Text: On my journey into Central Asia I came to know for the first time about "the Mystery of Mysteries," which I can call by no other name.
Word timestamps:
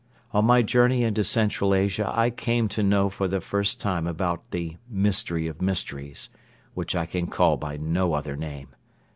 On 0.31 0.45
my 0.45 0.63
journey 0.63 1.03
into 1.03 1.23
Central 1.23 1.75
Asia 1.75 2.11
I 2.11 2.31
came 2.31 2.67
to 2.69 2.81
know 2.81 3.07
for 3.07 3.27
the 3.27 3.39
first 3.39 3.79
time 3.79 4.07
about 4.07 4.49
"the 4.49 4.77
Mystery 4.89 5.45
of 5.45 5.61
Mysteries," 5.61 6.31
which 6.73 6.95
I 6.95 7.05
can 7.05 7.27
call 7.27 7.55
by 7.55 7.77
no 7.77 8.15
other 8.15 8.35
name. 8.35 8.69